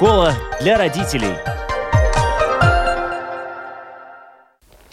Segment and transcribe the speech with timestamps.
[0.00, 1.34] Школа для родителей.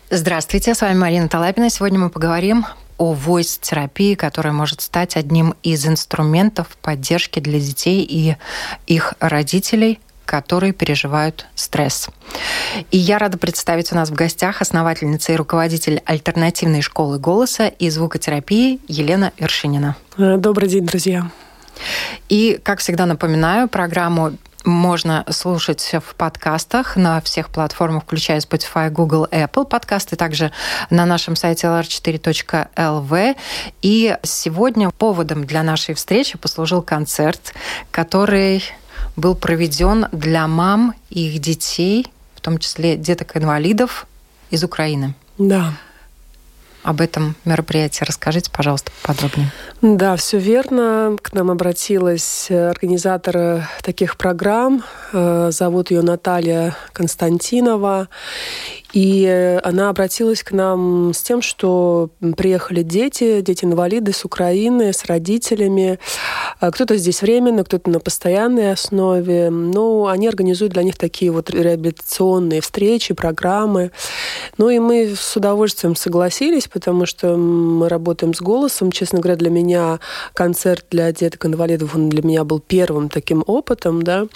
[0.09, 1.69] Здравствуйте, с вами Марина Талапина.
[1.69, 2.65] Сегодня мы поговорим
[2.97, 8.35] о voice-терапии, которая может стать одним из инструментов поддержки для детей и
[8.85, 12.09] их родителей которые переживают стресс.
[12.91, 17.89] И я рада представить у нас в гостях основательница и руководитель альтернативной школы голоса и
[17.89, 19.95] звукотерапии Елена Вершинина.
[20.17, 21.31] Добрый день, друзья.
[22.27, 24.33] И, как всегда, напоминаю, программу
[24.67, 30.51] можно слушать в подкастах на всех платформах, включая Spotify, Google, Apple подкасты, также
[30.89, 33.35] на нашем сайте lr4.lv.
[33.81, 37.53] И сегодня поводом для нашей встречи послужил концерт,
[37.91, 38.63] который
[39.15, 42.05] был проведен для мам и их детей,
[42.35, 44.05] в том числе деток-инвалидов
[44.51, 45.15] из Украины.
[45.37, 45.73] Да
[46.87, 48.05] об этом мероприятии.
[48.05, 49.51] Расскажите, пожалуйста, подробнее.
[49.81, 51.15] Да, все верно.
[51.21, 54.83] К нам обратилась организатор таких программ.
[55.13, 58.09] Э, зовут ее Наталья Константинова.
[58.93, 65.99] И она обратилась к нам с тем, что приехали дети, дети-инвалиды с Украины, с родителями.
[66.59, 69.51] Э, кто-то здесь временно, кто-то на постоянной основе.
[69.51, 73.91] Но они организуют для них такие вот реабилитационные встречи, программы.
[74.57, 78.91] Ну и мы с удовольствием согласились, потому что мы работаем с голосом.
[78.91, 79.66] Честно говоря, для меня
[80.33, 84.27] концерт для деток-инвалидов, он для меня был первым таким опытом, да,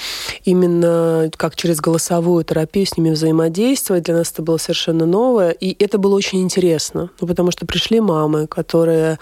[0.43, 4.03] именно как через голосовую терапию с ними взаимодействовать.
[4.03, 7.99] Для нас это было совершенно новое, и это было очень интересно, ну, потому что пришли
[7.99, 9.19] мамы, которые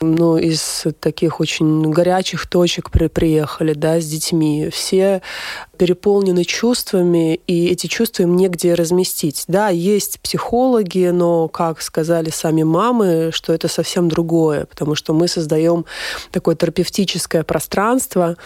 [0.00, 4.68] ну, из таких очень горячих точек при приехали, да, с детьми.
[4.70, 5.22] Все
[5.78, 9.44] переполнены чувствами, и эти чувства им негде разместить.
[9.46, 15.28] Да, есть психологи, но, как сказали сами мамы, что это совсем другое, потому что мы
[15.28, 15.86] создаем
[16.32, 18.36] такое терапевтическое пространство.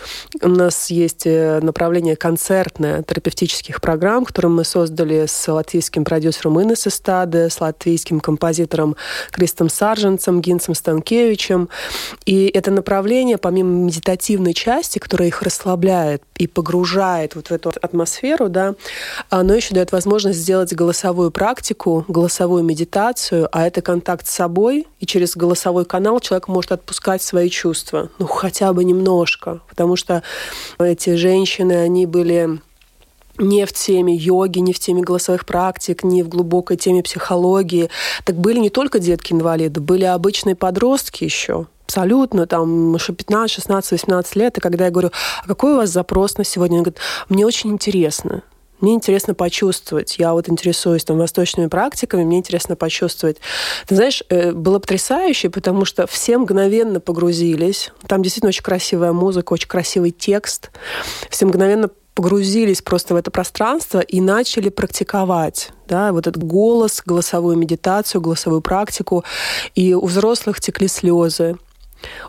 [0.42, 6.86] У нас есть э, направление концертное терапевтических программ, которые мы создали с латвийским продюсером Инес
[6.86, 8.96] Эстаде, с латвийским композитором
[9.30, 11.70] Кристом Сарженцем, Гинцем Станкевичем.
[12.26, 17.72] И это направление, помимо медитативной части, которая их расслабляет и погружает погружает вот в эту
[17.82, 18.74] атмосферу, да,
[19.30, 25.06] оно еще дает возможность сделать голосовую практику, голосовую медитацию, а это контакт с собой, и
[25.06, 30.22] через голосовой канал человек может отпускать свои чувства, ну, хотя бы немножко, потому что
[30.78, 32.60] эти женщины, они были
[33.38, 37.88] не в теме йоги, не в теме голосовых практик, не в глубокой теме психологии.
[38.24, 44.58] Так были не только детки-инвалиды, были обычные подростки еще абсолютно, там, 15, 16, 18 лет,
[44.58, 45.10] и когда я говорю,
[45.42, 46.78] а какой у вас запрос на сегодня?
[46.78, 48.42] Он говорит, мне очень интересно.
[48.82, 50.16] Мне интересно почувствовать.
[50.18, 53.36] Я вот интересуюсь там восточными практиками, мне интересно почувствовать.
[53.86, 57.92] Ты знаешь, э, было потрясающе, потому что все мгновенно погрузились.
[58.08, 60.72] Там действительно очень красивая музыка, очень красивый текст.
[61.30, 65.70] Все мгновенно погрузились просто в это пространство и начали практиковать.
[65.86, 69.24] Да, вот этот голос, голосовую медитацию, голосовую практику.
[69.76, 71.56] И у взрослых текли слезы.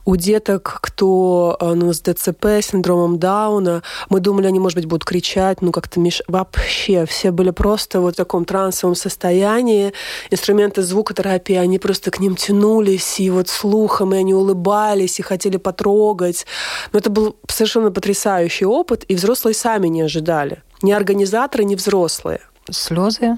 [0.06, 5.06] У деток, кто э, ну, с ДЦП, синдромом Дауна, мы думали, они, может быть, будут
[5.06, 6.22] кричать, ну, как-то меш...
[6.28, 9.94] вообще все были просто вот в таком трансовом состоянии.
[10.32, 15.58] Инструменты звукотерапии, они просто к ним тянулись, и вот слухом, и они улыбались, и хотели
[15.58, 16.46] потрогать.
[16.92, 20.64] Но это был совершенно потрясающий опыт, и взрослые сами не ожидали.
[20.82, 22.42] Ни организаторы, ни взрослые.
[22.70, 23.38] Слезы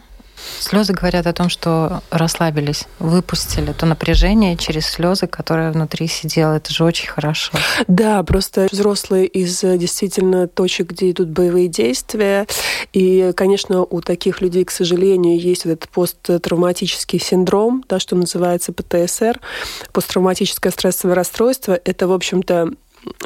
[0.59, 6.55] Слезы говорят о том, что расслабились, выпустили то напряжение через слезы, которое внутри сидело.
[6.55, 7.51] Это же очень хорошо.
[7.87, 12.47] Да, просто взрослые из э, действительно точек, где идут боевые действия.
[12.93, 18.73] И, конечно, у таких людей, к сожалению, есть вот этот посттравматический синдром, да, что называется
[18.73, 19.39] ПТСР,
[19.91, 21.79] посттравматическое стрессовое расстройство.
[21.83, 22.71] Это, в общем-то,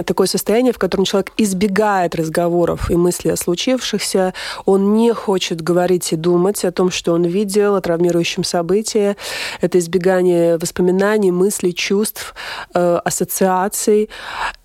[0.06, 4.34] такое состояние, в котором человек избегает разговоров и мыслей о случившихся,
[4.66, 9.16] он не хочет говорить и думать о том, что он видел, о травмирующем событии.
[9.62, 12.34] Это избегание воспоминаний, мыслей, чувств,
[12.74, 14.10] э, ассоциаций.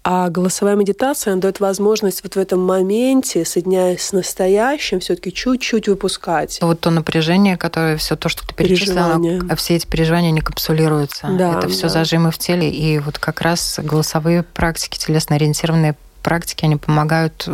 [0.07, 5.89] А голосовая медитация она дает возможность вот в этом моменте, соединяясь с настоящим, все-таки чуть-чуть
[5.89, 6.59] выпускать.
[6.61, 9.19] Вот то напряжение, которое все то, что ты перечислила,
[9.57, 11.29] все эти переживания не капсулируются.
[11.39, 11.89] Да, Это все да.
[11.89, 12.71] зажимы в теле.
[12.71, 17.49] И вот как раз голосовые практики, телесно-ориентированные практики, они помогают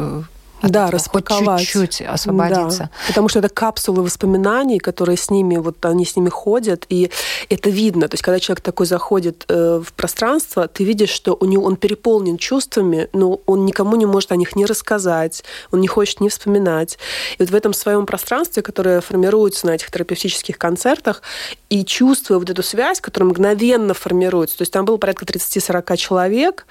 [0.62, 1.62] да, распаковать.
[1.62, 2.90] чуть-чуть освободиться.
[2.92, 7.10] Да, потому что это капсулы воспоминаний, которые с ними, вот они с ними ходят, и
[7.48, 8.08] это видно.
[8.08, 11.76] То есть, когда человек такой заходит э, в пространство, ты видишь, что у него он
[11.76, 16.28] переполнен чувствами, но он никому не может о них не рассказать, он не хочет не
[16.28, 16.98] вспоминать.
[17.38, 21.22] И вот в этом своем пространстве, которое формируется на этих терапевтических концертах,
[21.68, 26.66] и чувствуя вот эту связь, которая мгновенно формируется, то есть там было порядка 30-40 человек,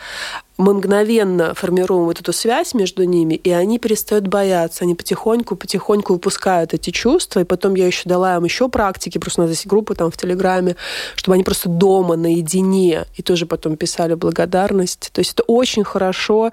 [0.60, 6.74] мы мгновенно формируем вот эту связь между ними, и они перестают бояться, они потихоньку-потихоньку выпускают
[6.74, 9.96] эти чувства, и потом я еще дала им еще практики, просто у нас есть группа
[9.96, 10.76] там в Телеграме,
[11.16, 15.12] чтобы они просто дома наедине и тоже потом писали благодарность.
[15.14, 16.52] То есть это очень хорошо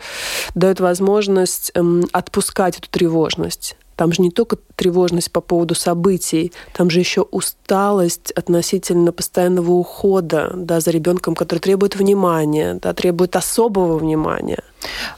[0.54, 3.76] дает возможность эм, отпускать эту тревожность.
[3.96, 10.52] Там же не только тревожность по поводу событий, там же еще усталость относительно постоянного ухода
[10.54, 14.62] да, за ребенком, который требует внимания, да, требует особого внимания.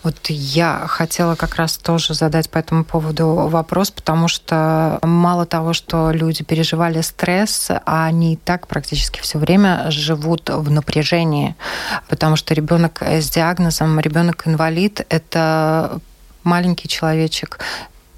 [0.02, 5.72] Вот я хотела как раз тоже задать по этому поводу вопрос, потому что мало того,
[5.72, 11.56] что люди переживали стресс, а они и так практически все время живут в напряжении,
[12.08, 16.00] потому что ребенок с диагнозом, ребенок инвалид, это
[16.44, 17.58] маленький человечек,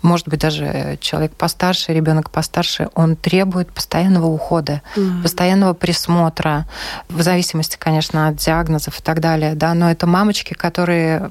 [0.02, 5.22] может быть, даже человек постарше, ребенок постарше, он требует постоянного ухода, mm-hmm.
[5.22, 6.66] постоянного присмотра,
[7.08, 9.54] в зависимости, конечно, от диагнозов и так далее.
[9.54, 11.30] Да, но это мамочки, которые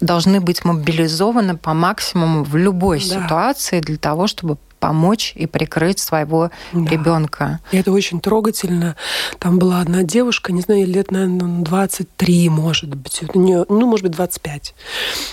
[0.00, 3.04] должны быть мобилизованы по максимуму в любой да.
[3.04, 6.90] ситуации для того, чтобы помочь и прикрыть своего да.
[6.90, 7.60] ребенка.
[7.72, 8.96] И это очень трогательно.
[9.38, 14.74] Там была одна девушка, не знаю, лет, наверное, 23, может быть, ну, может быть, 25.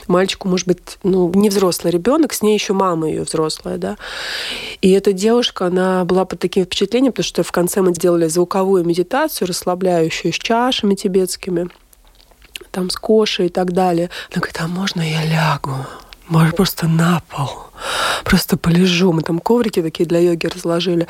[0.07, 3.98] Мальчику, может быть, ну, не взрослый ребенок, с ней еще мама ее взрослая, да.
[4.81, 8.86] И эта девушка, она была под таким впечатлением, потому что в конце мы сделали звуковую
[8.86, 11.69] медитацию, расслабляющую, с чашами тибетскими
[12.71, 14.09] там с кошей и так далее.
[14.31, 15.75] Она говорит, а можно я лягу?
[16.30, 17.70] Может, просто на пол?
[18.24, 19.12] Просто полежу.
[19.12, 21.07] Мы там коврики такие для йоги разложили.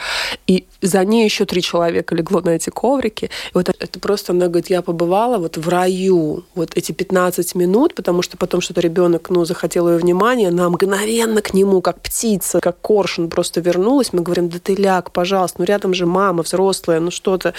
[0.48, 3.26] И за ней еще три человека легло на эти коврики.
[3.26, 7.96] И вот это просто, она говорит, я побывала вот в раю вот эти 15 минут,
[7.96, 12.60] потому что потом что-то ребенок, ну, захотел ее внимания, она мгновенно к нему, как птица,
[12.60, 14.14] как коршун просто вернулась.
[14.14, 17.54] Мы говорим, да ты ляг, пожалуйста, ну рядом же мама взрослая, ну что-то.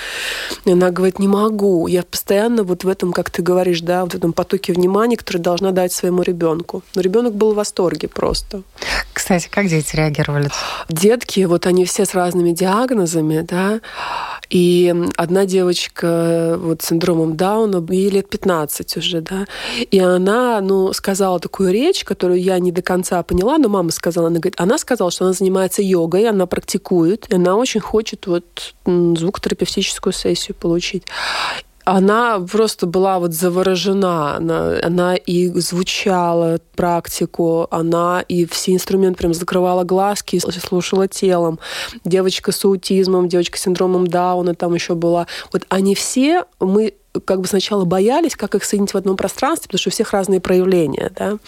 [0.64, 1.86] И она говорит, не могу.
[1.86, 5.72] Я постоянно вот в этом, как ты говоришь, да, в этом потоке внимания, который должна
[5.72, 6.82] дать своему ребенку.
[6.94, 8.62] Но ребенок был в восторге просто.
[9.12, 10.50] Кстати, как дети реагировали?
[10.88, 13.80] Детки, вот они все с разными диагнозами, да,
[14.50, 19.46] и одна девочка вот с синдромом Дауна, ей лет 15 уже, да,
[19.90, 24.26] и она, ну, сказала такую речь, которую я не до конца поняла, но мама сказала,
[24.26, 28.74] она говорит, она сказала, что она занимается йогой, она практикует, и она очень хочет вот
[28.86, 31.04] звукотерапевтическую сессию получить
[31.84, 34.36] она просто была вот заворожена.
[34.36, 41.58] Она, она и звучала практику, она и все инструменты прям закрывала глазки, слушала телом.
[42.04, 45.26] Девочка с аутизмом, девочка с синдромом Дауна там еще была.
[45.52, 46.94] Вот они все, мы
[47.24, 50.40] как бы сначала боялись, как их соединить в одном пространстве, потому что у всех разные
[50.40, 51.38] проявления, да.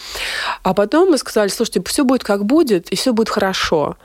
[0.63, 3.97] А потом мы сказали, слушайте, все будет как будет, и все будет хорошо.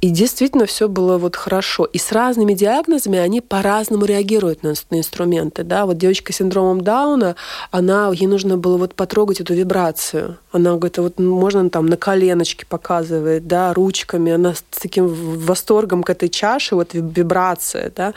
[0.00, 1.84] И действительно все было вот хорошо.
[1.84, 5.86] И с разными диагнозами они по-разному реагируют на, на инструменты, да.
[5.86, 7.36] Вот девочка с синдромом Дауна,
[7.70, 10.38] она, ей нужно было вот потрогать эту вибрацию.
[10.52, 16.10] Она говорит, вот можно там на коленочке показывает, да, ручками, она с таким восторгом к
[16.10, 18.14] этой чаше, вот вибрация, да.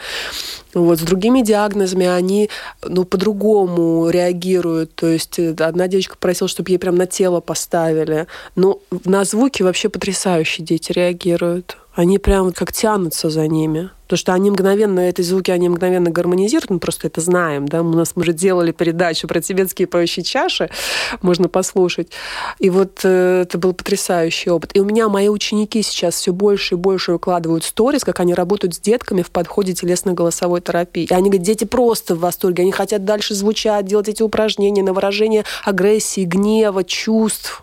[0.74, 2.48] Вот с другими диагнозами они
[2.82, 4.94] ну, по-другому реагируют.
[4.94, 8.26] То есть э, одна девочка просила, чтобы ей прям на тело поставили.
[8.56, 11.76] Но на звуки вообще потрясающие дети реагируют.
[11.94, 13.90] Они прям как тянутся за ними.
[14.12, 17.94] Потому что они мгновенно, эти звуки, они мгновенно гармонизируют, мы просто это знаем, да, у
[17.94, 20.68] нас мы же делали передачу про тибетские поющие чаши,
[21.22, 22.08] можно послушать.
[22.58, 24.72] И вот э, это был потрясающий опыт.
[24.74, 28.74] И у меня мои ученики сейчас все больше и больше выкладывают сторис, как они работают
[28.74, 31.06] с детками в подходе телесно-голосовой терапии.
[31.10, 34.92] И они говорят, дети просто в восторге, они хотят дальше звучать, делать эти упражнения на
[34.92, 37.62] выражение агрессии, гнева, чувств.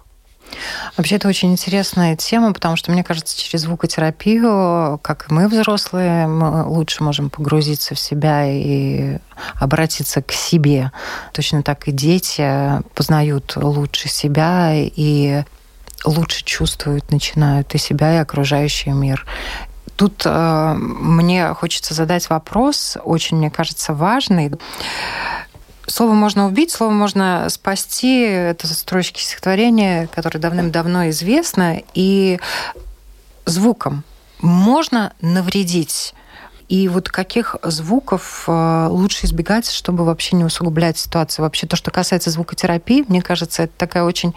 [0.97, 6.27] Вообще, это очень интересная тема, потому что, мне кажется, через звукотерапию, как и мы, взрослые,
[6.27, 9.17] мы лучше можем погрузиться в себя и
[9.55, 10.91] обратиться к себе.
[11.33, 15.43] Точно так и дети познают лучше себя и
[16.05, 19.25] лучше чувствуют, начинают и себя, и окружающий мир.
[19.95, 24.51] Тут э, мне хочется задать вопрос, очень, мне кажется, важный.
[25.89, 28.21] Слово можно убить, слово можно спасти.
[28.21, 31.81] Это строчки стихотворения, которое давным-давно известно.
[31.95, 32.39] И
[33.45, 34.03] звуком
[34.39, 36.13] можно навредить.
[36.67, 41.43] И вот каких звуков э, лучше избегать, чтобы вообще не усугублять ситуацию?
[41.43, 44.35] Вообще то, что касается звукотерапии, мне кажется, это такая очень,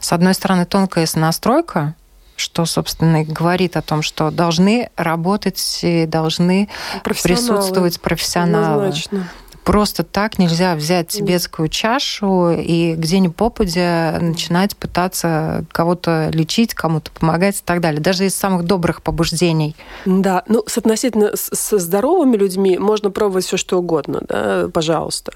[0.00, 1.96] с одной стороны, тонкая настройка,
[2.36, 6.68] что, собственно, и говорит о том, что должны работать, должны
[7.02, 8.86] присутствовать профессионалы.
[8.86, 9.28] Однозначно
[9.64, 17.10] просто так нельзя взять тибетскую чашу и где ни попадя начинать пытаться кого-то лечить, кому-то
[17.12, 18.00] помогать и так далее.
[18.00, 19.74] Даже из самых добрых побуждений.
[20.04, 25.32] Да, ну, с относительно со здоровыми людьми можно пробовать все что угодно, да, пожалуйста.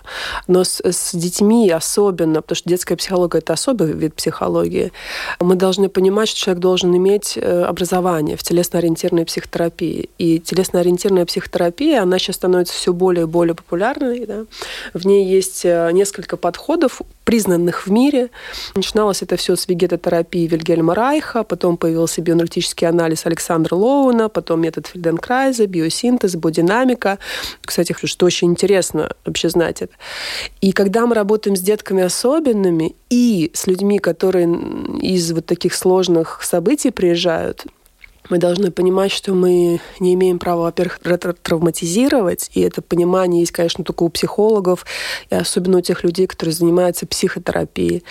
[0.47, 4.93] Но с, с детьми особенно, потому что детская психология– это особый вид психологии,
[5.41, 10.11] мы должны понимать, что человек должен иметь э, образование в телесно-ориентированной психотерапии.
[10.19, 14.16] И телесно-ориентированная психотерапия, она сейчас становится все более и более популярной.
[14.25, 14.47] Да?
[14.95, 18.31] В ней есть э, несколько подходов, признанных в мире.
[18.75, 24.87] Начиналось это все с вегетотерапии Вильгельма Райха, потом появился биоэнергетический анализ Александра Лоуна, потом метод
[24.87, 27.19] Фельденкрайза, биосинтез, бодинамика.
[27.65, 29.93] Кстати, что очень интересно вообще знать это.
[30.61, 34.47] И когда мы работаем с детками особенными и с людьми, которые
[35.01, 37.67] из вот таких сложных событий приезжают,
[38.31, 40.99] мы должны понимать, что мы не имеем права, во-первых,
[41.43, 44.85] травматизировать, и это понимание есть, конечно, только у психологов,
[45.31, 48.05] и особенно у тех людей, которые занимаются психотерапией.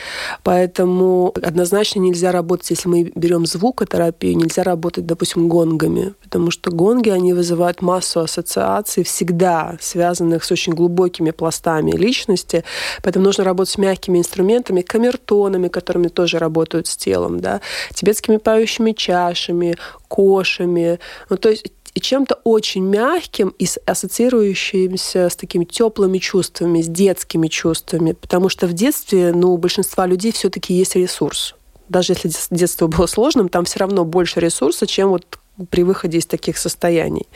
[0.43, 7.09] Поэтому однозначно нельзя работать, если мы берем звукотерапию, нельзя работать, допустим, гонгами, потому что гонги,
[7.09, 12.63] они вызывают массу ассоциаций, всегда связанных с очень глубокими пластами личности,
[13.03, 17.61] поэтому нужно работать с мягкими инструментами, камертонами, которыми тоже работают с телом, да,
[17.93, 19.75] тибетскими пающими чашами,
[20.07, 20.99] кошами.
[21.29, 21.65] Ну, то есть
[21.99, 28.11] чем-то очень мягким и ассоциирующимся с такими теплыми чувствами, с детскими чувствами.
[28.13, 31.55] Потому что в детстве ну, у большинства людей все-таки есть ресурс.
[31.89, 36.25] Даже если детство было сложным, там все равно больше ресурса, чем вот при выходе из
[36.25, 37.27] таких состояний.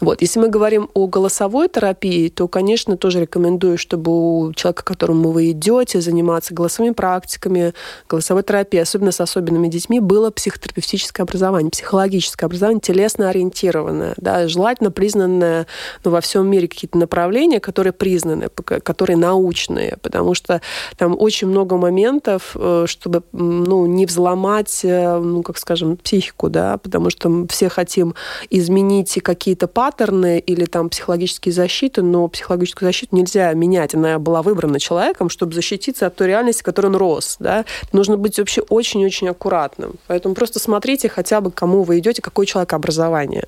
[0.00, 0.22] Вот.
[0.22, 5.30] Если мы говорим о голосовой терапии, то, конечно, тоже рекомендую, чтобы у человека, к которому
[5.30, 7.74] вы идете, заниматься голосовыми практиками,
[8.08, 14.90] голосовой терапией, особенно с особенными детьми, было психотерапевтическое образование, психологическое образование, телесно ориентированное, да, желательно
[14.90, 15.66] признанное
[16.04, 20.62] ну, во всем мире какие-то направления, которые признаны, которые научные, потому что
[20.96, 26.78] там очень много моментов, э, чтобы ну, не взломать, э, ну, как скажем, психику, да,
[26.78, 28.14] потому что все хотим
[28.48, 33.94] изменить какие-то паттерны или там психологические защиты, но психологическую защиту нельзя менять.
[33.94, 37.36] Она была выбрана человеком, чтобы защититься от той реальности, в которой он рос.
[37.38, 37.64] Да?
[37.92, 39.94] Нужно быть вообще очень-очень аккуратным.
[40.06, 43.44] Поэтому просто смотрите хотя бы, кому вы идете, какой человек образование.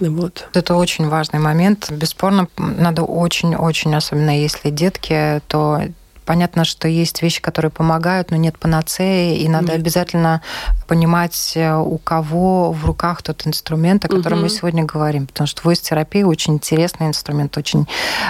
[0.00, 0.48] Вот.
[0.54, 1.90] Это очень важный момент.
[1.90, 5.82] Бесспорно, надо очень-очень, особенно если детки, то
[6.24, 9.76] Понятно, что есть вещи, которые помогают, но нет панацеи, и надо нет.
[9.76, 10.42] обязательно
[10.86, 14.44] понимать, э, у кого в руках тот инструмент, о котором угу.
[14.44, 15.26] мы сегодня говорим.
[15.26, 17.86] Потому что voice-терапия очень интересный инструмент, очень,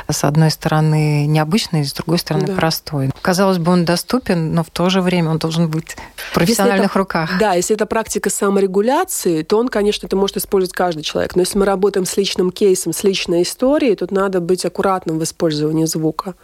[0.09, 2.55] с одной стороны, необычный, с другой стороны, да.
[2.55, 3.11] простой.
[3.21, 6.99] Казалось бы, он доступен, но в то же время он должен быть в профессиональных это,
[6.99, 7.31] руках.
[7.39, 11.37] Да, если это практика саморегуляции, то он, конечно, это может использовать каждый человек.
[11.37, 15.25] Но если мы работаем с личным кейсом, с личной историей, тут надо быть аккуратным в
[15.25, 16.35] использовании звука,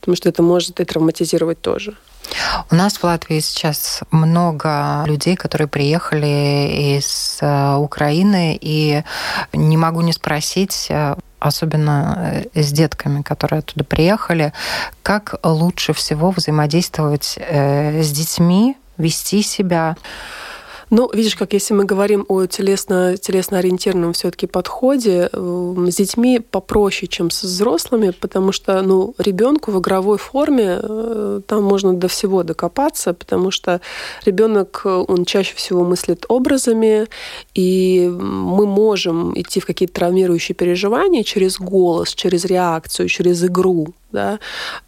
[0.00, 1.96] потому что это может травматизировать тоже.
[2.70, 9.02] У нас в Латвии сейчас много людей, которые приехали из э, Украины, и
[9.52, 14.52] не могу не спросить, э, особенно э, с детками, которые оттуда приехали,
[15.02, 19.96] как лучше всего взаимодействовать с детьми, вести себя.
[20.90, 27.30] Ну, видишь, как если мы говорим о телесно, телесно-ориентированном все-таки подходе, с детьми попроще, чем
[27.30, 33.12] с взрослыми, потому что ну, ребенку в игровой форме э, там можно до всего докопаться,
[33.12, 33.80] потому что
[34.24, 37.06] ребенок, он чаще всего мыслит образами,
[37.54, 44.38] и мы можем идти в какие-то травмирующие переживания через голос, через реакцию, через игру да,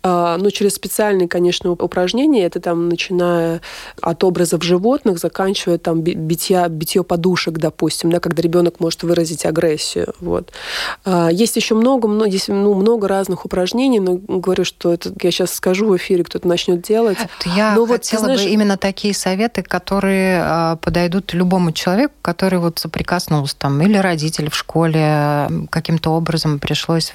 [0.02, 3.60] а, но через специальные, конечно, упражнения, это там начиная
[4.00, 10.14] от образов животных, заканчивая там битья, битье подушек, допустим, да, когда ребенок может выразить агрессию,
[10.20, 10.52] вот.
[11.04, 15.30] А, есть еще много, много, есть, ну, много разных упражнений, но говорю, что это я
[15.30, 17.18] сейчас скажу в эфире, кто-то начнет делать.
[17.44, 18.42] Я но хотела вот, знаешь...
[18.44, 24.48] бы именно такие советы, которые а, подойдут любому человеку, который вот соприкоснулся там, или родители
[24.48, 27.12] в школе каким-то образом пришлось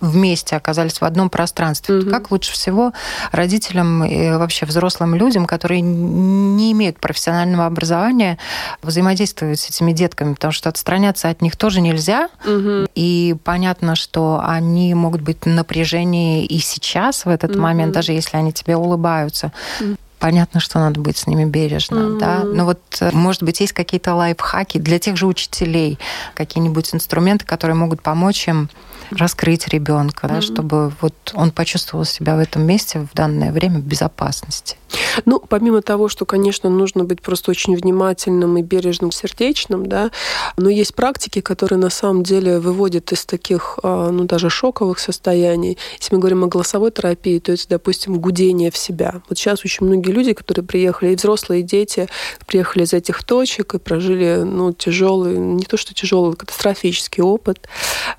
[0.00, 1.41] вместе оказались в одном пространстве.
[1.88, 2.10] Угу.
[2.10, 2.92] Как лучше всего
[3.30, 8.38] родителям и вообще взрослым людям, которые не имеют профессионального образования,
[8.82, 12.28] взаимодействовать с этими детками, потому что отстраняться от них тоже нельзя.
[12.44, 12.88] Угу.
[12.94, 17.60] И понятно, что они могут быть в напряжении и сейчас, в этот угу.
[17.60, 19.52] момент, даже если они тебе улыбаются.
[19.80, 22.18] Угу понятно, что надо быть с ними бережно, mm-hmm.
[22.20, 22.44] да.
[22.44, 25.98] Но вот, э, может быть, есть какие-то лайфхаки для тех же учителей,
[26.34, 28.70] какие-нибудь инструменты, которые могут помочь им
[29.10, 30.34] раскрыть ребенка, mm-hmm.
[30.34, 34.76] да, чтобы вот он почувствовал себя в этом месте в данное время в безопасности.
[35.24, 40.10] Ну, помимо того, что, конечно, нужно быть просто очень внимательным и бережным, сердечным, да,
[40.56, 45.78] но есть практики, которые на самом деле выводят из таких, а, ну, даже шоковых состояний.
[45.98, 49.22] Если мы говорим о голосовой терапии, то это, допустим, гудение в себя.
[49.28, 52.08] Вот сейчас очень многие люди, которые приехали, и взрослые, и дети,
[52.46, 57.68] приехали из этих точек и прожили, ну, тяжелый, не то что тяжелый, катастрофический опыт,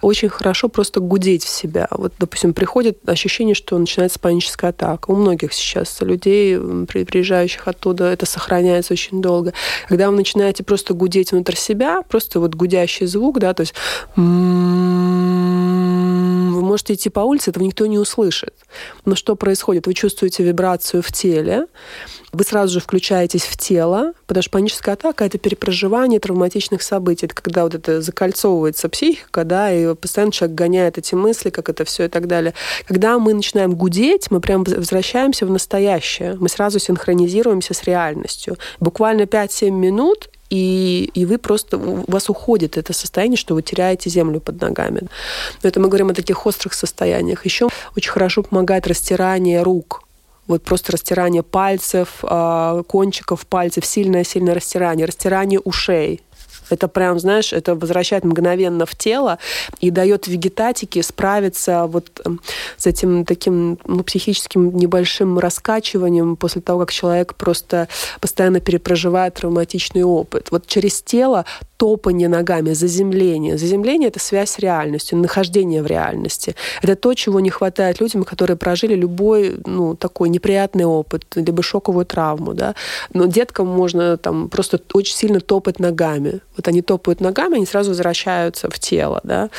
[0.01, 1.87] очень хорошо просто гудеть в себя.
[1.91, 5.11] Вот, допустим, приходит ощущение, что начинается паническая атака.
[5.11, 9.53] У многих сейчас людей, приезжающих оттуда, это сохраняется очень долго.
[9.87, 13.73] Когда вы начинаете просто гудеть внутрь себя, просто вот гудящий звук, да, то есть
[16.63, 18.53] можете идти по улице, этого никто не услышит.
[19.05, 19.87] Но что происходит?
[19.87, 21.67] Вы чувствуете вибрацию в теле,
[22.33, 27.27] вы сразу же включаетесь в тело, потому что паническая атака— это перепроживание травматичных событий.
[27.27, 31.85] Это когда вот это закольцовывается психика, да, и постоянно человек гоняет эти мысли, как это
[31.85, 32.55] все и так далее.
[32.87, 36.35] Когда мы начинаем гудеть, мы прям возвращаемся в настоящее.
[36.39, 38.57] Мы сразу синхронизируемся с реальностью.
[38.79, 44.11] Буквально 5-7 минут, и, и вы просто, у вас уходит это состояние, что вы теряете
[44.11, 45.01] землю под ногами.
[45.63, 47.43] Но это мы говорим о таких острых состояниях.
[47.43, 50.03] Еще очень хорошо помогает растирание рук
[50.45, 56.21] вот просто растирание пальцев, а, кончиков пальцев, сильное-сильное растирание, растирание ушей.
[56.73, 59.39] Это прям, знаешь, это возвращает мгновенно в тело
[59.79, 62.41] и дает вегетатике справиться вот эм,
[62.77, 67.87] с этим таким ну, психическим небольшим раскачиванием после того, как человек просто
[68.19, 70.49] постоянно перепроживает травматичный опыт.
[70.51, 71.45] Вот через тело
[71.83, 73.57] топание ногами, заземление.
[73.57, 76.55] Заземление— это связь с реальностью, нахождение в реальности.
[76.81, 82.05] Это то, чего не хватает людям, которые прожили любой ну, такой неприятный опыт, либо шоковую
[82.05, 82.53] травму.
[82.53, 82.73] Да?
[83.13, 86.39] Но деткам можно там просто очень сильно топать ногами.
[86.55, 89.19] Вот они топают ногами, они сразу возвращаются в тело.
[89.25, 89.49] Да?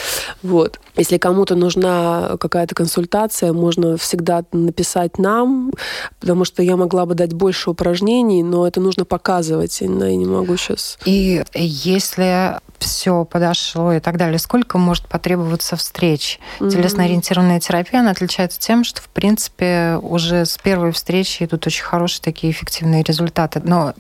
[0.43, 0.81] Вот.
[0.97, 5.73] Если кому-то нужна какая-то консультация, можно всегда написать нам,
[6.21, 10.25] потому что я могла бы дать больше упражнений, но это нужно показывать, и я не
[10.25, 10.97] могу сейчас.
[11.05, 16.39] И если если все подошло и так далее, сколько может потребоваться встреч?
[16.59, 16.71] Mm-hmm.
[16.71, 22.23] Телесно-ориентированная терапия, она отличается тем, что, в принципе, уже с первой встречи идут очень хорошие
[22.23, 23.63] такие эффективные результаты.
[23.65, 23.95] Но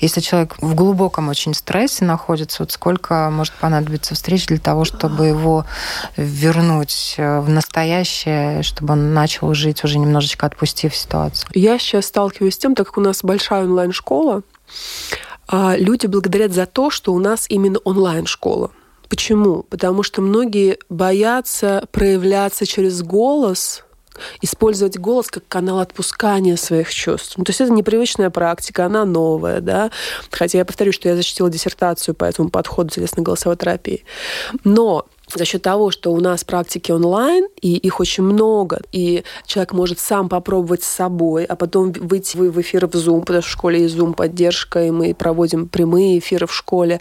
[0.00, 5.26] если человек в глубоком очень стрессе находится, вот сколько может понадобиться встреч для того, чтобы
[5.26, 5.64] его
[6.16, 11.48] вернуть в настоящее, чтобы он начал жить уже немножечко отпустив ситуацию?
[11.54, 14.42] Я сейчас сталкиваюсь с тем, так как у нас большая онлайн-школа,
[15.50, 18.70] люди благодарят за то, что у нас именно онлайн-школа.
[19.08, 19.64] Почему?
[19.64, 23.84] Потому что многие боятся проявляться через голос,
[24.40, 27.34] использовать голос как канал отпускания своих чувств.
[27.36, 29.90] Ну, то есть это непривычная практика, она новая, да.
[30.30, 34.04] Хотя я повторю, что я защитила диссертацию по этому подходу телесно-голосовой терапии.
[34.62, 39.72] Но за счет того, что у нас практики онлайн, и их очень много, и человек
[39.72, 43.52] может сам попробовать с собой, а потом выйти в эфир в Zoom, потому что в
[43.52, 47.00] школе есть Zoom поддержка, и мы проводим прямые эфиры в школе.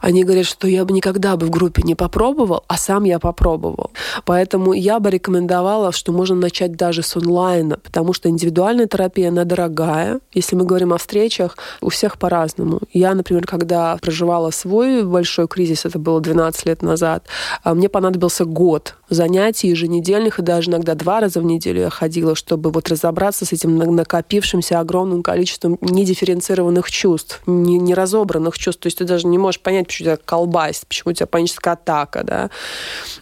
[0.00, 3.90] Они говорят, что я бы никогда бы в группе не попробовал, а сам я попробовал.
[4.24, 9.44] Поэтому я бы рекомендовала, что можно начать даже с онлайна, потому что индивидуальная терапия, она
[9.44, 10.20] дорогая.
[10.32, 12.80] Если мы говорим о встречах, у всех по-разному.
[12.92, 17.26] Я, например, когда проживала свой большой кризис, это было 12 лет назад,
[17.64, 22.70] мне понадобился год занятий еженедельных, и даже иногда два раза в неделю я ходила, чтобы
[22.70, 28.82] вот разобраться с этим накопившимся огромным количеством недифференцированных чувств, неразобранных чувств.
[28.82, 31.74] То есть ты даже не можешь понять, почему у тебя колбасит, почему у тебя паническая
[31.74, 32.24] атака.
[32.24, 32.50] Да?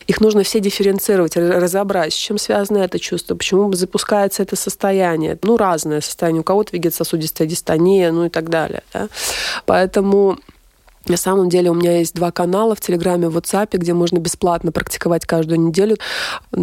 [0.07, 5.39] Их нужно все дифференцировать, разобрать, с чем связано это чувство, почему запускается это состояние.
[5.43, 6.41] Ну, разное состояние.
[6.41, 8.83] У кого-то вегетососудистая дистония, ну и так далее.
[8.93, 9.09] Да?
[9.67, 10.39] Поэтому
[11.07, 14.71] на самом деле у меня есть два канала в Телеграме, в WhatsApp, где можно бесплатно
[14.71, 15.97] практиковать каждую неделю.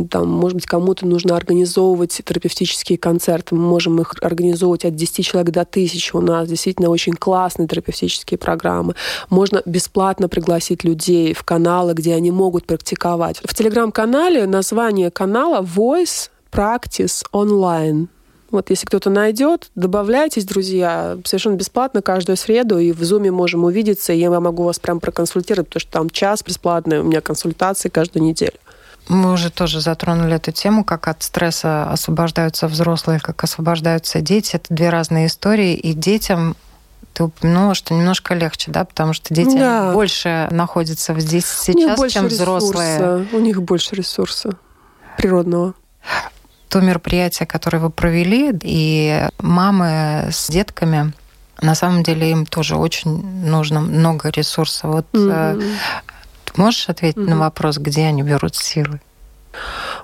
[0.10, 3.56] Там, может быть, кому-то нужно организовывать терапевтические концерты.
[3.56, 6.18] Мы можем их организовывать от 10 человек до 1000.
[6.18, 8.96] У нас действительно очень классные терапевтические программы.
[9.30, 13.42] Можно бесплатно пригласить людей в каналы, где они могут практиковать.
[13.44, 18.08] В Телеграм-канале название канала Voice Practice Online.
[18.50, 24.14] Вот если кто-то найдет, добавляйтесь, друзья, совершенно бесплатно каждую среду, и в Зуме можем увидеться,
[24.14, 28.24] и я могу вас прям проконсультировать, потому что там час бесплатный у меня консультации каждую
[28.24, 28.54] неделю.
[29.10, 34.58] Мы уже тоже затронули эту тему, как от стресса освобождаются взрослые, как освобождаются дети.
[34.58, 36.56] Это две разные истории, и детям
[37.14, 39.92] ты упомянула, что немножко легче, да, потому что дети да.
[39.92, 42.28] больше находятся здесь сейчас, чем ресурса.
[42.28, 43.28] взрослые.
[43.34, 44.52] У них больше ресурса
[45.18, 45.74] природного
[46.70, 51.14] то мероприятие, которое вы провели, и мамы с детками,
[51.62, 54.92] на самом деле им тоже очень нужно много ресурсов.
[54.92, 55.74] Вот mm-hmm.
[56.46, 57.30] ты можешь ответить mm-hmm.
[57.30, 59.02] на вопрос, где они берут силы?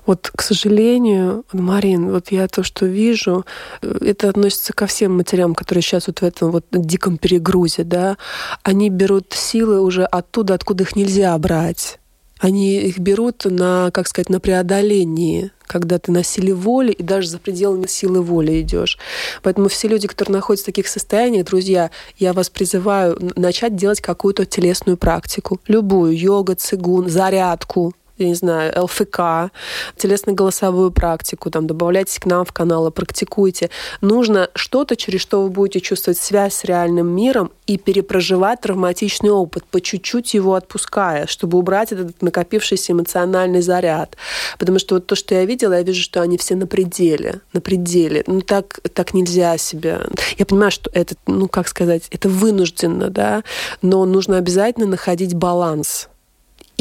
[0.05, 3.45] Вот, к сожалению, Марин, вот я то, что вижу,
[3.81, 8.17] э, это относится ко всем матерям, которые сейчас вот в этом вот диком перегрузе, да,
[8.63, 11.99] они берут силы уже оттуда, откуда их нельзя брать.
[12.43, 17.29] Они их берут на, как сказать, на преодолении, когда ты на силе воли и даже
[17.29, 18.97] за пределами силы воли идешь.
[19.43, 24.45] Поэтому все люди, которые находятся в таких состояниях, друзья, я вас призываю начать делать какую-то
[24.45, 25.61] телесную практику.
[25.67, 26.17] Любую.
[26.17, 29.51] Йога, цигун, зарядку, я не знаю, ЛФК,
[29.97, 33.69] телесно-голосовую практику, там, добавляйтесь к нам в канал, практикуйте.
[34.01, 39.65] Нужно что-то, через что вы будете чувствовать связь с реальным миром и перепроживать травматичный опыт,
[39.65, 44.15] по чуть-чуть его отпуская, чтобы убрать этот накопившийся эмоциональный заряд.
[44.59, 47.61] Потому что вот то, что я видела, я вижу, что они все на пределе, на
[47.61, 48.23] пределе.
[48.27, 50.01] Ну, так, так нельзя себя...
[50.37, 53.43] Я понимаю, что это, ну, как сказать, это вынужденно, да,
[53.81, 56.09] но нужно обязательно находить баланс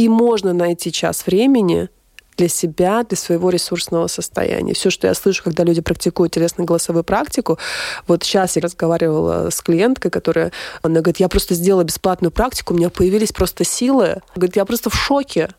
[0.03, 1.88] и можно найти час времени
[2.37, 4.75] для себя, для своего ресурсного состояния.
[4.75, 7.59] Все, что я слышу, когда люди практикуют телесно-голосовую практику,
[8.09, 10.51] вот сейчас я разговаривала с клиенткой, которая,
[10.83, 14.23] она говорит, я просто сделала бесплатную практику, у меня появились просто силы.
[14.35, 15.51] Говорит, я просто в шоке.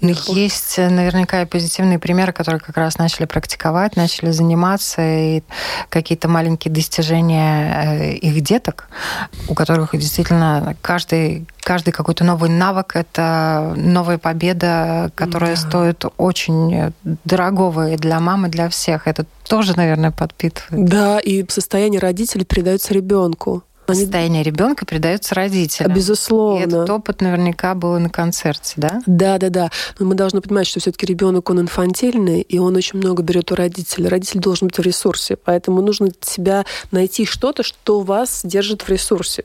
[0.00, 5.42] Ну, есть э, наверняка и позитивные примеры, которые как раз начали практиковать, начали заниматься, и
[5.88, 8.88] какие-то маленькие достижения э, их деток,
[9.48, 15.60] у которых действительно каждый, каждый какой-то новый навык– это новая победа, которая да.
[15.60, 16.92] стоит очень
[17.24, 19.06] дорогого и для мамы, и для всех.
[19.06, 20.88] Это тоже, наверное, подпитывает.
[20.88, 23.64] Да, и состояние родителей передается ребенку.
[23.90, 24.00] Они...
[24.00, 25.92] Состояние ребенка передается родителям.
[25.92, 26.62] Безусловно.
[26.62, 29.02] И этот опыт наверняка был на концерте, да?
[29.06, 29.70] Да, да, да.
[29.98, 33.54] Но мы должны понимать, что все-таки ребенок он инфантильный, и он очень много берет у
[33.54, 34.08] родителя.
[34.10, 39.44] Родитель должен быть в ресурсе, поэтому нужно себя найти что-то, что вас держит в ресурсе.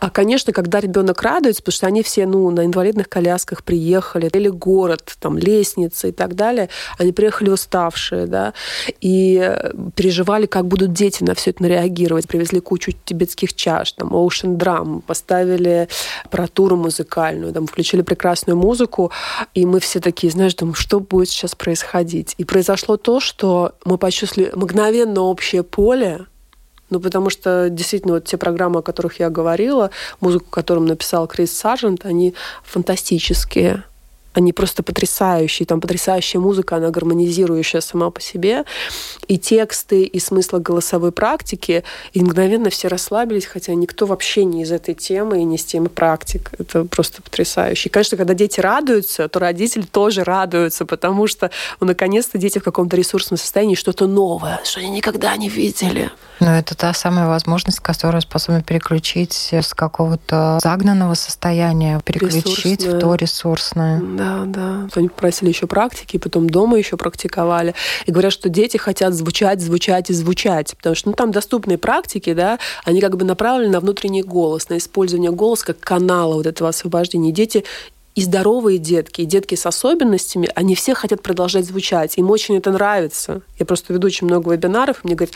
[0.00, 4.48] А, конечно, когда ребенок радуется, потому что они все, ну, на инвалидных колясках приехали, или
[4.48, 8.54] город, там, лестница и так далее, они приехали уставшие, да,
[9.00, 13.92] и э, переживали, как будут дети на все это реагировать, привезли кучу тибетских чаш, пейзаж,
[13.92, 15.88] там Ocean Drum, поставили
[16.24, 19.10] аппаратуру музыкальную, там включили прекрасную музыку,
[19.54, 22.34] и мы все такие, знаешь, думаем, что будет сейчас происходить.
[22.38, 26.26] И произошло то, что мы почувствовали мгновенно общее поле,
[26.90, 29.90] ну, потому что действительно вот те программы, о которых я говорила,
[30.20, 33.84] музыку, которую написал Крис Саржент, они фантастические
[34.32, 35.66] они просто потрясающие.
[35.66, 38.64] Там потрясающая музыка, она гармонизирующая сама по себе.
[39.26, 41.84] И тексты, и смысла голосовой практики.
[42.12, 45.88] И мгновенно все расслабились, хотя никто вообще не из этой темы и не с темы
[45.88, 46.50] практик.
[46.58, 47.88] Это просто потрясающе.
[47.88, 52.64] И, конечно, когда дети радуются, то родители тоже радуются, потому что ну, наконец-то дети в
[52.64, 56.10] каком-то ресурсном состоянии что-то новое, что они никогда не видели.
[56.40, 62.96] Но это та самая возможность, которая способна переключить с какого-то загнанного состояния, переключить Ресурсное.
[62.96, 64.00] в то ресурсное.
[64.00, 64.88] Да, да.
[64.94, 67.74] Они попросили еще практики, потом дома еще практиковали.
[68.06, 70.76] И говорят, что дети хотят звучать, звучать и звучать.
[70.76, 74.78] Потому что ну, там доступные практики, да, они как бы направлены на внутренний голос, на
[74.78, 77.32] использование голоса как канала вот этого освобождения.
[77.32, 77.64] Дети
[78.14, 82.18] и здоровые детки, и детки с особенностями, они все хотят продолжать звучать.
[82.18, 83.40] Им очень это нравится.
[83.58, 85.34] Я просто веду очень много вебинаров, и мне говорят,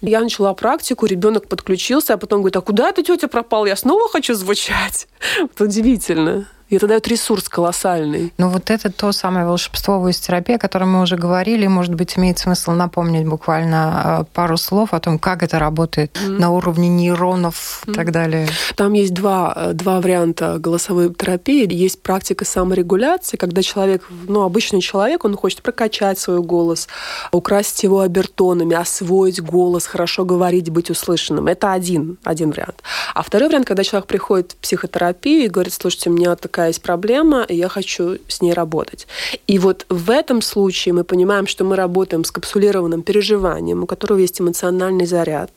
[0.00, 3.66] я начала практику, ребенок подключился, а потом говорит, а куда эта тетя пропала?
[3.66, 5.06] Я снова хочу звучать.
[5.38, 6.46] Это удивительно.
[6.74, 8.32] И это дает ресурс колоссальный.
[8.36, 11.68] Ну вот это то самое волшебство в терапии, о котором мы уже говорили.
[11.68, 16.30] Может быть, имеет смысл напомнить буквально э, пару слов о том, как это работает mm.
[16.30, 17.92] на уровне нейронов mm.
[17.92, 18.48] и так далее.
[18.74, 21.72] Там есть два, э, два варианта голосовой терапии.
[21.72, 26.88] Есть практика саморегуляции, когда человек, ну, обычный человек, он хочет прокачать свой голос,
[27.30, 31.46] украсить его обертонами, освоить голос, хорошо говорить, быть услышанным.
[31.46, 32.82] Это один, один вариант.
[33.14, 36.82] А второй вариант, когда человек приходит в психотерапию и говорит, слушайте, у меня такая есть
[36.82, 39.06] проблема, и я хочу с ней работать.
[39.46, 44.18] И вот в этом случае мы понимаем, что мы работаем с капсулированным переживанием, у которого
[44.18, 45.50] есть эмоциональный заряд.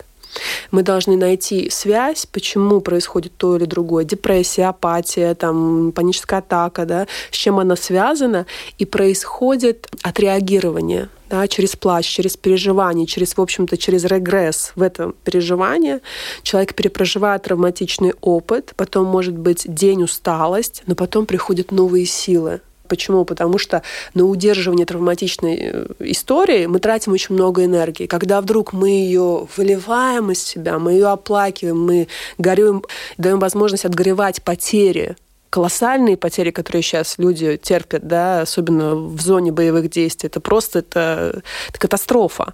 [0.72, 4.04] Мы должны найти связь, почему происходит то или другое.
[4.04, 8.46] Депрессия, апатия, там, паническая атака, да, с чем она связана,
[8.78, 15.14] и происходит отреагирование да, через плач, через переживание, через, в общем-то, через регресс в этом
[15.24, 16.00] переживании.
[16.44, 22.62] Человек перепроживает травматичный опыт, потом может быть день усталость, но потом приходят новые силы.
[22.88, 23.26] Почему?
[23.26, 28.06] Потому что на удерживание травматичной э, истории мы тратим очень много энергии.
[28.06, 32.84] Когда вдруг мы ее выливаем из себя, мы ее оплакиваем, мы горюем,
[33.18, 35.16] даем возможность отгоревать потери,
[35.50, 41.42] колоссальные потери, которые сейчас люди терпят, да, особенно в зоне боевых действий, это просто это,
[41.70, 42.54] это катастрофа.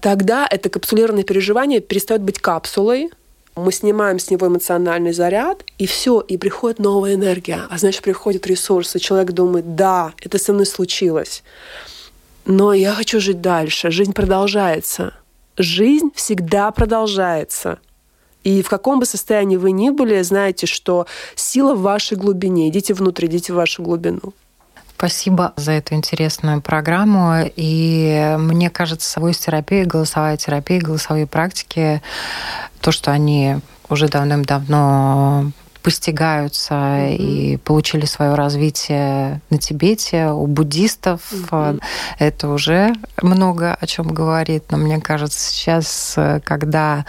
[0.00, 3.10] Тогда это капсулированное переживание перестает быть капсулой,
[3.56, 7.62] Мы снимаем с него эмоциональный заряд, и все, и приходит новая энергия.
[7.70, 8.98] А значит, приходят ресурсы.
[8.98, 11.42] Человек думает, да, это со мной случилось.
[12.44, 13.90] Но я хочу жить дальше.
[13.90, 15.14] Жизнь продолжается.
[15.56, 17.78] Жизнь всегда продолжается.
[18.46, 22.68] И в каком бы состоянии вы ни были, знаете, что сила в вашей глубине.
[22.68, 24.34] Идите внутрь, идите в вашу глубину.
[24.96, 27.50] Спасибо за эту интересную программу.
[27.56, 32.00] И мне кажется, voice терапия, голосовая терапия, голосовые практики,
[32.80, 33.56] то, что они
[33.88, 35.50] уже давным-давно
[35.86, 37.16] постигаются mm-hmm.
[37.16, 41.20] и получили свое развитие на Тибете, у буддистов.
[41.30, 41.80] Mm-hmm.
[42.18, 44.64] Это уже много о чем говорит.
[44.70, 47.06] Но мне кажется, сейчас, когда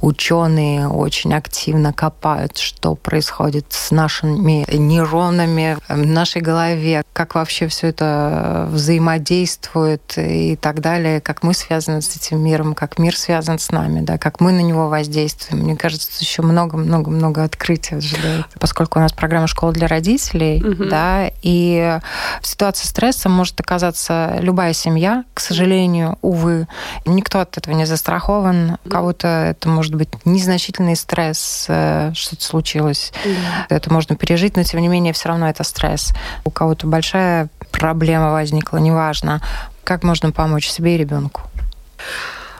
[0.00, 7.86] ученые очень активно копают, что происходит с нашими нейронами в нашей голове, как вообще все
[7.86, 13.70] это взаимодействует и так далее, как мы связаны с этим миром, как мир связан с
[13.70, 15.62] нами, да, как мы на него воздействуем.
[15.62, 18.46] Мне кажется, еще много-много-много открытий ожидает.
[18.58, 20.84] Поскольку у нас программа «Школа для родителей», угу.
[20.86, 21.98] да, и
[22.40, 26.66] в ситуации стресса может оказаться любая семья, к сожалению, увы.
[27.04, 28.78] Никто от этого не застрахован.
[28.84, 33.12] У кого-то это может быть незначительный стресс, э, что-то случилось.
[33.24, 33.76] Да.
[33.76, 36.12] Это можно пережить, но тем не менее все равно это стресс.
[36.44, 39.40] У кого-то большая проблема возникла, неважно.
[39.84, 41.42] Как можно помочь себе и ребенку?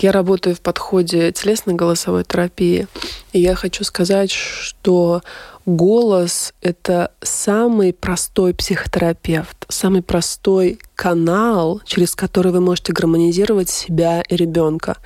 [0.00, 2.86] Я работаю в подходе телесной голосовой терапии,
[3.32, 5.22] и я хочу сказать, что
[5.64, 14.36] голос— это самый простой психотерапевт, самый простой канал, через который вы можете гармонизировать себя и
[14.36, 14.98] ребенка.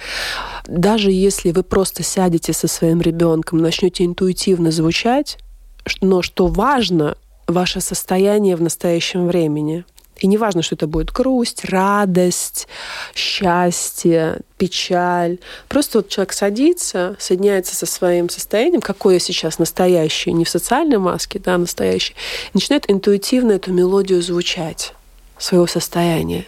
[0.66, 5.38] Даже если вы просто сядете со своим ребенком, начнете интуитивно звучать,
[6.00, 9.84] но что важно, ваше состояние в настоящем времени.
[10.20, 12.68] И не важно, что это будет грусть, радость,
[13.14, 15.38] счастье, печаль.
[15.68, 20.98] Просто вот человек садится, соединяется со своим состоянием, какой я сейчас настоящий, не в социальной
[20.98, 22.14] маске, да, настоящий,
[22.48, 24.92] и начинает интуитивно эту мелодию звучать
[25.38, 26.44] своего состояния.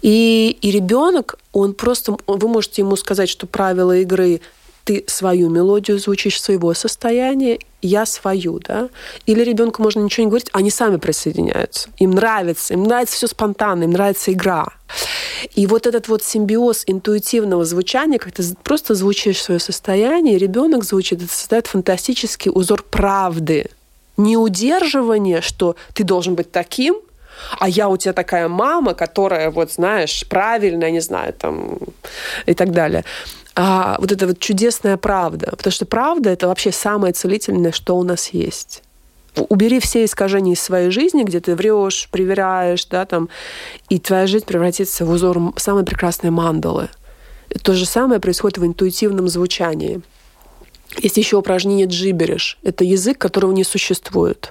[0.00, 4.40] И, и ребенок, он просто, вы можете ему сказать, что правила игры
[4.86, 8.88] ты свою мелодию звучишь своего состояния, я свою, да.
[9.26, 11.88] Или ребенку можно ничего не говорить, они сами присоединяются.
[11.98, 14.68] Им нравится, им нравится все спонтанно, им нравится игра.
[15.56, 21.20] И вот этот вот симбиоз интуитивного звучания, как ты просто звучишь свое состояние, ребенок звучит,
[21.20, 23.66] это создает фантастический узор правды.
[24.16, 26.94] Не удерживание, что ты должен быть таким,
[27.58, 31.76] а я у тебя такая мама, которая, вот знаешь, правильная, не знаю, там,
[32.46, 33.04] и так далее
[33.56, 35.52] а, вот эта вот чудесная правда.
[35.56, 38.82] Потому что правда— это вообще самое целительное, что у нас есть.
[39.48, 43.28] Убери все искажения из своей жизни, где ты врешь, проверяешь, да, там,
[43.88, 46.88] и твоя жизнь превратится в узор самой прекрасной мандалы.
[47.62, 50.00] То же самое происходит в интуитивном звучании.
[50.98, 52.58] Есть еще упражнение джибериш.
[52.62, 54.50] Это язык, которого не существует.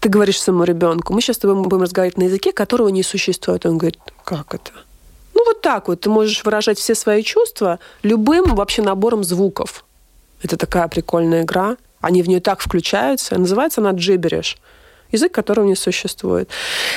[0.00, 3.64] Ты говоришь своему ребенку, мы сейчас с тобой будем разговаривать на языке, которого не существует.
[3.66, 4.72] Он говорит, как это?
[5.64, 6.00] Так вот.
[6.00, 9.86] Ты можешь выражать все свои чувства любым вообще набором звуков.
[10.42, 11.78] Это такая прикольная игра.
[12.02, 13.38] Они в нее так включаются.
[13.38, 14.58] Называется она джибериш.
[15.10, 16.50] Язык, которого не существует.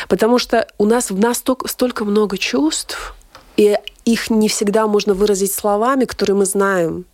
[0.09, 3.15] Потому что у нас в нас столько, столько много чувств,
[3.55, 7.05] и их не всегда можно выразить словами, которые мы знаем.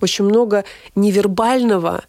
[0.00, 2.04] Очень много невербального,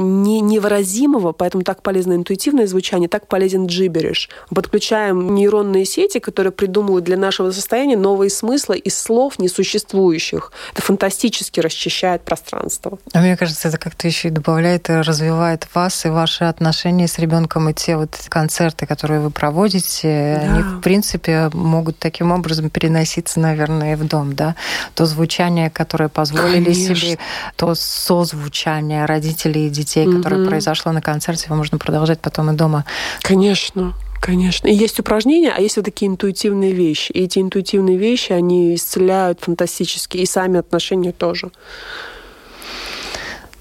[0.00, 4.28] не, невыразимого, поэтому так полезно интуитивное звучание, так полезен джибериш.
[4.48, 10.52] Подключаем нейронные сети, которые придумывают для нашего состояния новые смыслы из слов несуществующих.
[10.72, 12.98] Это фантастически расчищает пространство.
[13.12, 17.18] А мне кажется, это как-то еще и добавляет и развивает вас и ваши отношения с
[17.18, 20.52] ребенком, и те вот концерты, которые вы проводите, да.
[20.52, 24.56] они, в принципе, могут таким образом переноситься, наверное, в дом, да?
[24.94, 26.94] То звучание, которое позволили Конечно.
[26.96, 27.18] себе,
[27.56, 32.84] то созвучание родителей и детей, которое произошло на концерте, его можно продолжать потом и дома.
[33.22, 33.94] Конечно.
[34.20, 34.68] Конечно.
[34.68, 37.10] И есть упражнения, а есть вот такие интуитивные вещи.
[37.12, 40.18] И эти интуитивные вещи, они исцеляют фантастически.
[40.18, 41.50] И сами отношения тоже.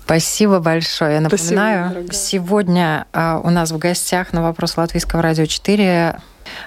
[0.03, 1.13] Спасибо большое.
[1.13, 6.19] Я напоминаю, Спасибо, сегодня а, у нас в гостях на вопрос Латвийского радио 4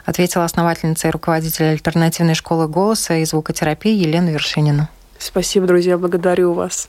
[0.04, 4.88] ответила основательница и руководитель альтернативной школы голоса и звукотерапии Елена Вершинина.
[5.18, 6.88] Спасибо, друзья, благодарю вас.